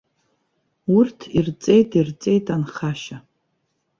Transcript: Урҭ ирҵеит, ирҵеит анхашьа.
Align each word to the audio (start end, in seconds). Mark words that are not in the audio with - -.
Урҭ 0.97 1.19
ирҵеит, 1.37 1.89
ирҵеит 1.99 2.45
анхашьа. 2.55 3.17